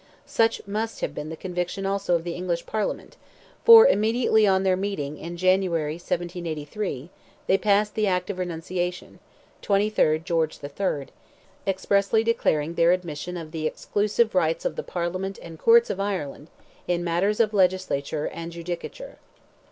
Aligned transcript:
Such 0.25 0.65
must 0.65 1.01
have 1.01 1.13
been 1.13 1.29
the 1.29 1.35
conviction 1.35 1.85
also 1.85 2.15
of 2.15 2.23
the 2.23 2.31
English 2.33 2.65
Parliament, 2.65 3.17
for, 3.63 3.85
immediately 3.85 4.47
on 4.47 4.63
their 4.63 4.75
meeting 4.75 5.19
in 5.19 5.37
January, 5.37 5.93
1783, 5.93 7.11
they 7.45 7.57
passed 7.59 7.93
the 7.93 8.07
Act 8.07 8.31
of 8.31 8.39
Renunciation 8.39 9.19
(23rd 9.61 10.23
George 10.23 10.57
III.), 10.63 11.09
expressly 11.67 12.23
declaring 12.23 12.73
their 12.73 12.91
admission 12.93 13.37
of 13.37 13.51
the 13.51 13.67
"exclusive 13.67 14.33
rights 14.33 14.65
of 14.65 14.75
the 14.75 14.81
Parliament 14.81 15.37
and 15.39 15.59
Courts 15.59 15.91
of 15.91 15.99
Ireland 15.99 16.47
in 16.87 17.03
matters 17.03 17.39
of 17.39 17.53
legislature 17.53 18.25
and 18.25 18.51
judicature." 18.51 19.17